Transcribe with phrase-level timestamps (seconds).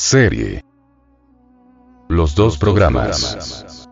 [0.00, 0.64] Serie.
[2.08, 3.88] Los dos programas.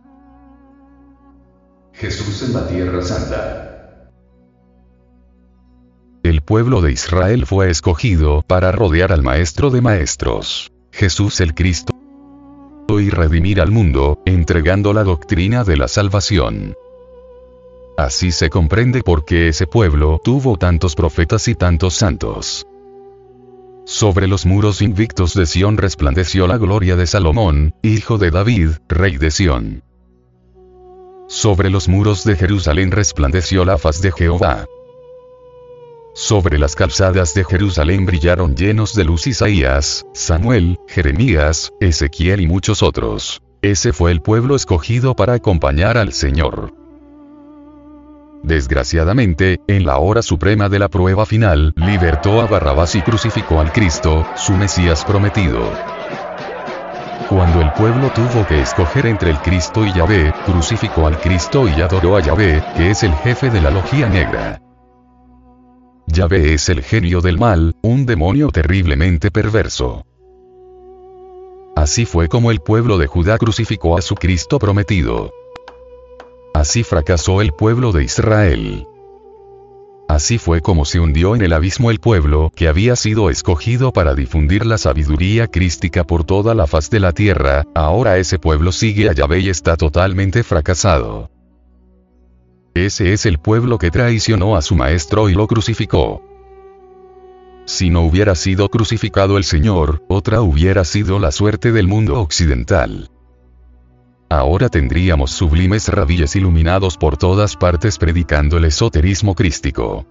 [1.92, 4.08] Jesús en la Tierra Santa.
[6.22, 11.92] El pueblo de Israel fue escogido para rodear al Maestro de Maestros, Jesús el Cristo,
[12.88, 16.76] y redimir al mundo, entregando la doctrina de la salvación.
[17.98, 22.64] Así se comprende por qué ese pueblo tuvo tantos profetas y tantos santos.
[23.86, 29.16] Sobre los muros invictos de Sión resplandeció la gloria de Salomón, hijo de David, rey
[29.16, 29.84] de Sión.
[31.28, 34.66] Sobre los muros de Jerusalén resplandeció la faz de Jehová.
[36.14, 42.82] Sobre las calzadas de Jerusalén brillaron llenos de luz Isaías, Samuel, Jeremías, Ezequiel y muchos
[42.82, 43.40] otros.
[43.62, 46.85] Ese fue el pueblo escogido para acompañar al Señor.
[48.46, 53.72] Desgraciadamente, en la hora suprema de la prueba final, libertó a Barrabás y crucificó al
[53.72, 55.68] Cristo, su Mesías prometido.
[57.28, 61.82] Cuando el pueblo tuvo que escoger entre el Cristo y Yahvé, crucificó al Cristo y
[61.82, 64.62] adoró a Yahvé, que es el jefe de la logía negra.
[66.06, 70.06] Yahvé es el genio del mal, un demonio terriblemente perverso.
[71.74, 75.32] Así fue como el pueblo de Judá crucificó a su Cristo prometido.
[76.56, 78.86] Así fracasó el pueblo de Israel.
[80.08, 84.14] Así fue como se hundió en el abismo el pueblo que había sido escogido para
[84.14, 89.10] difundir la sabiduría crística por toda la faz de la tierra, ahora ese pueblo sigue
[89.10, 91.30] a Yahvé y está totalmente fracasado.
[92.72, 96.22] Ese es el pueblo que traicionó a su maestro y lo crucificó.
[97.66, 103.10] Si no hubiera sido crucificado el Señor, otra hubiera sido la suerte del mundo occidental.
[104.28, 110.04] Ahora tendríamos sublimes rabilles iluminados por todas partes predicando el esoterismo crístico.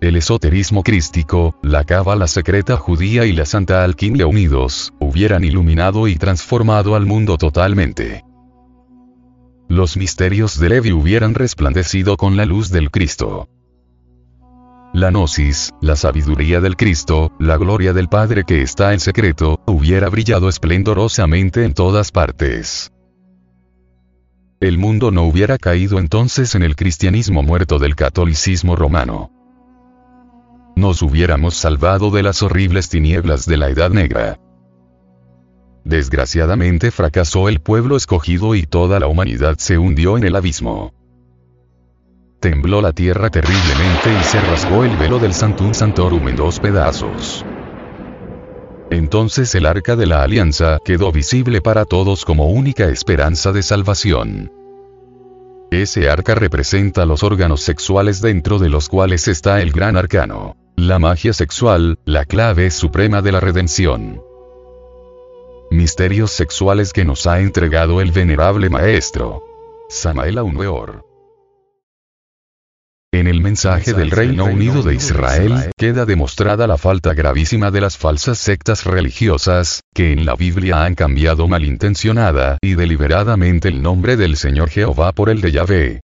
[0.00, 6.16] El esoterismo crístico, la cábala secreta judía y la santa alquimia unidos, hubieran iluminado y
[6.16, 8.24] transformado al mundo totalmente.
[9.68, 13.48] Los misterios de Levi hubieran resplandecido con la luz del Cristo.
[14.92, 20.08] La gnosis, la sabiduría del Cristo, la gloria del Padre que está en secreto, hubiera
[20.08, 22.90] brillado esplendorosamente en todas partes.
[24.58, 29.30] El mundo no hubiera caído entonces en el cristianismo muerto del catolicismo romano.
[30.74, 34.40] Nos hubiéramos salvado de las horribles tinieblas de la Edad Negra.
[35.84, 40.99] Desgraciadamente fracasó el pueblo escogido y toda la humanidad se hundió en el abismo.
[42.40, 47.44] Tembló la tierra terriblemente y se rasgó el velo del Santum Santorum en dos pedazos.
[48.90, 54.50] Entonces el arca de la alianza quedó visible para todos como única esperanza de salvación.
[55.70, 60.56] Ese arca representa los órganos sexuales dentro de los cuales está el gran arcano.
[60.76, 64.22] La magia sexual, la clave suprema de la redención.
[65.70, 69.42] Misterios sexuales que nos ha entregado el venerable maestro.
[69.90, 71.09] Samael Weor.
[73.12, 77.98] En el mensaje del Reino Unido de Israel queda demostrada la falta gravísima de las
[77.98, 84.36] falsas sectas religiosas, que en la Biblia han cambiado malintencionada y deliberadamente el nombre del
[84.36, 86.00] Señor Jehová por el de Yahvé.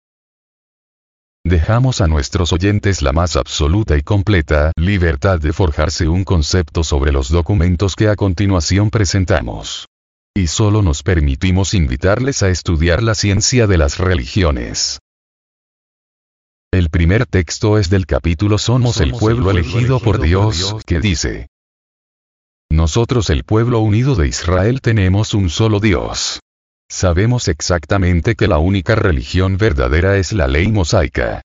[1.44, 7.12] Dejamos a nuestros oyentes la más absoluta y completa libertad de forjarse un concepto sobre
[7.12, 9.86] los documentos que a continuación presentamos.
[10.36, 14.98] Y solo nos permitimos invitarles a estudiar la ciencia de las religiones.
[16.76, 21.48] El primer texto es del capítulo Somos el pueblo elegido por Dios, que dice,
[22.70, 26.40] Nosotros el pueblo unido de Israel tenemos un solo Dios.
[26.90, 31.40] Sabemos exactamente que la única religión verdadera es la ley mosaica.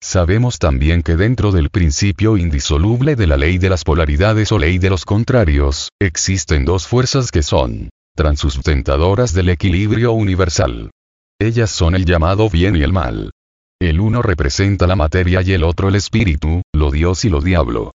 [0.00, 4.78] Sabemos también que dentro del principio indisoluble de la ley de las polaridades o ley
[4.78, 10.92] de los contrarios, existen dos fuerzas que son transustentadoras del equilibrio universal.
[11.40, 13.32] Ellas son el llamado bien y el mal.
[13.80, 17.92] El uno representa la materia y el otro el espíritu, lo Dios y lo diablo.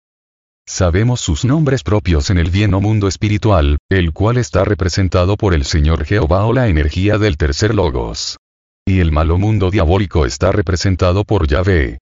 [0.68, 5.54] Sabemos sus nombres propios en el bien o mundo espiritual, el cual está representado por
[5.54, 8.38] el Señor Jehová o la energía del tercer logos.
[8.86, 12.00] Y el malo mundo diabólico está representado por Yahvé.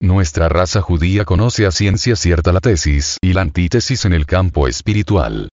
[0.00, 4.68] Nuestra raza judía conoce a ciencia cierta la tesis y la antítesis en el campo
[4.68, 5.48] espiritual.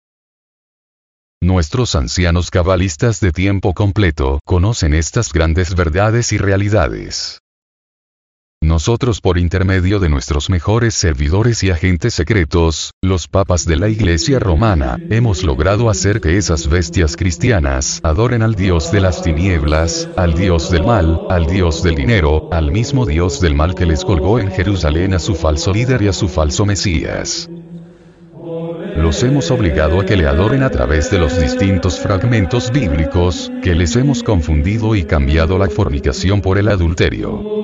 [1.42, 7.40] Nuestros ancianos cabalistas de tiempo completo conocen estas grandes verdades y realidades.
[8.62, 14.38] Nosotros por intermedio de nuestros mejores servidores y agentes secretos, los papas de la Iglesia
[14.38, 20.34] romana, hemos logrado hacer que esas bestias cristianas adoren al Dios de las tinieblas, al
[20.34, 24.38] Dios del mal, al Dios del dinero, al mismo Dios del mal que les colgó
[24.38, 27.48] en Jerusalén a su falso líder y a su falso Mesías
[28.96, 33.74] los hemos obligado a que le adoren a través de los distintos fragmentos bíblicos, que
[33.74, 37.60] les hemos confundido y cambiado la fornicación por el adulterio.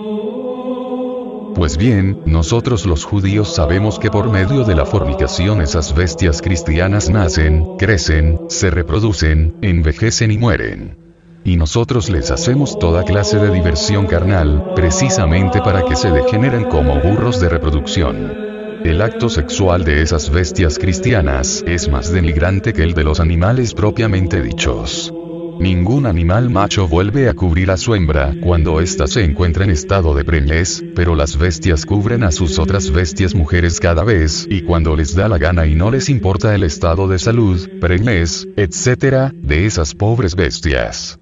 [1.54, 7.08] Pues bien, nosotros los judíos sabemos que por medio de la fornicación esas bestias cristianas
[7.08, 10.98] nacen, crecen, se reproducen, envejecen y mueren.
[11.44, 17.00] Y nosotros les hacemos toda clase de diversión carnal, precisamente para que se degeneren como
[17.00, 18.45] burros de reproducción.
[18.84, 23.74] El acto sexual de esas bestias cristianas es más denigrante que el de los animales
[23.74, 25.12] propiamente dichos.
[25.58, 30.14] Ningún animal macho vuelve a cubrir a su hembra cuando ésta se encuentra en estado
[30.14, 34.94] de preñez, pero las bestias cubren a sus otras bestias mujeres cada vez y cuando
[34.94, 39.66] les da la gana y no les importa el estado de salud, preñez, etc., de
[39.66, 41.18] esas pobres bestias.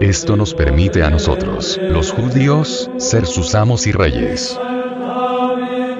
[0.00, 4.58] Esto nos permite a nosotros, los judíos, ser sus amos y reyes.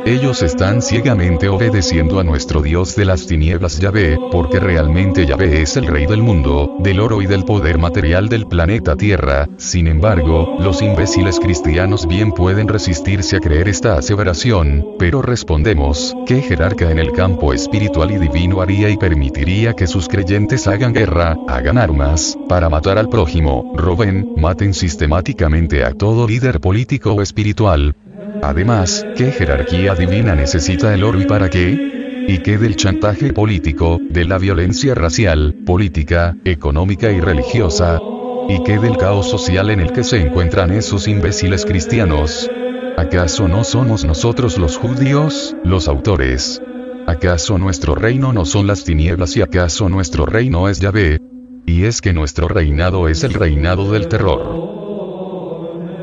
[0.06, 5.76] Ellos están ciegamente obedeciendo a nuestro Dios de las tinieblas Yahvé, porque realmente Yahvé es
[5.76, 9.48] el rey del mundo, del oro y del poder material del planeta Tierra.
[9.56, 16.40] Sin embargo, los imbéciles cristianos bien pueden resistirse a creer esta aseveración, pero respondemos, ¿qué
[16.40, 21.36] jerarca en el campo espiritual y divino haría y permitiría que sus creyentes hagan guerra,
[21.48, 27.96] hagan armas, para matar al prójimo, roben, maten sistemáticamente a todo líder político o espiritual,
[28.42, 32.24] Además, ¿qué jerarquía divina necesita el oro y para qué?
[32.28, 38.00] ¿Y qué del chantaje político, de la violencia racial, política, económica y religiosa?
[38.48, 42.50] ¿Y qué del caos social en el que se encuentran esos imbéciles cristianos?
[42.96, 46.60] ¿Acaso no somos nosotros los judíos, los autores?
[47.06, 51.20] ¿Acaso nuestro reino no son las tinieblas y acaso nuestro reino es Yahvé?
[51.66, 54.75] Y es que nuestro reinado es el reinado del terror.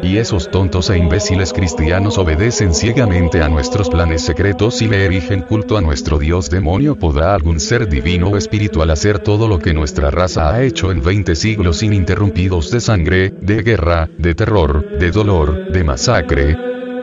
[0.04, 5.44] Y esos tontos e imbéciles cristianos obedecen ciegamente a nuestros planes secretos y le erigen
[5.44, 7.00] culto a nuestro Dios demonio.
[7.00, 11.02] ¿Podrá algún ser divino o espiritual hacer todo lo que nuestra raza ha hecho en
[11.02, 16.58] 20 siglos ininterrumpidos de sangre, de guerra, de terror, de dolor, de masacre?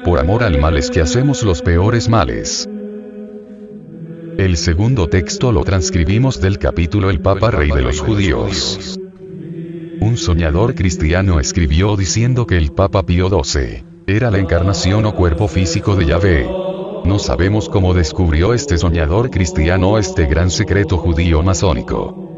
[0.04, 2.68] Por amor al mal es que hacemos los peores males.
[4.36, 8.99] El segundo texto lo transcribimos del capítulo El Papa Rey de los Judíos.
[10.00, 15.46] Un soñador cristiano escribió diciendo que el Papa Pío XII era la encarnación o cuerpo
[15.46, 16.48] físico de Yahvé.
[17.04, 22.30] No sabemos cómo descubrió este soñador cristiano este gran secreto judío masónico.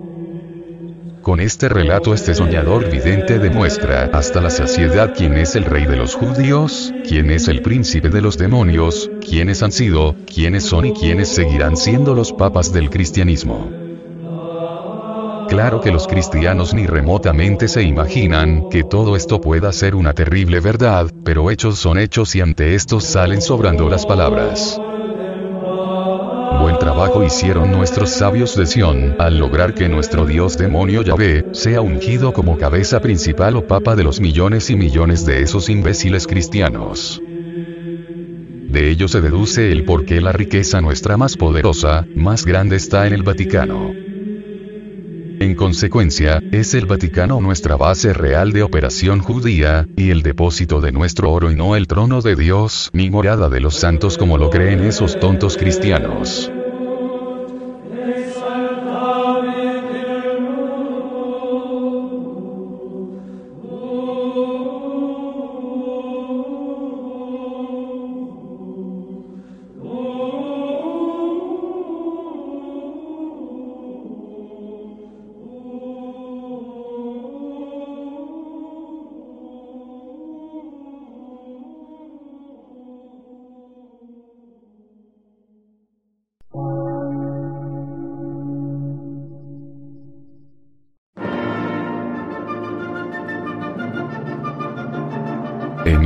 [1.23, 5.97] Con este relato este soñador vidente demuestra hasta la saciedad quién es el rey de
[5.97, 10.93] los judíos, quién es el príncipe de los demonios, quiénes han sido, quiénes son y
[10.95, 13.92] quiénes seguirán siendo los papas del cristianismo.
[15.49, 20.61] Claro que los cristianos ni remotamente se imaginan que todo esto pueda ser una terrible
[20.61, 24.81] verdad, pero hechos son hechos y ante estos salen sobrando las palabras.
[26.61, 31.81] Buen trabajo hicieron nuestros sabios de Sion, al lograr que nuestro Dios demonio Yahvé, sea
[31.81, 37.21] ungido como cabeza principal o papa de los millones y millones de esos imbéciles cristianos.
[38.73, 43.07] De ello se deduce el por qué la riqueza nuestra más poderosa, más grande está
[43.07, 44.02] en el Vaticano.
[45.63, 50.91] En consecuencia, es el Vaticano nuestra base real de operación judía, y el depósito de
[50.91, 54.51] nuestro oro y no el trono de Dios, ni morada de los santos como lo
[54.51, 56.51] creen esos tontos cristianos.